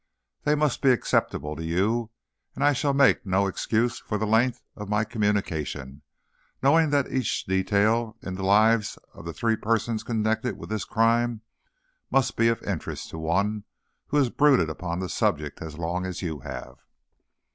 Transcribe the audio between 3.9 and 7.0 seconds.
for the length of my communication, knowing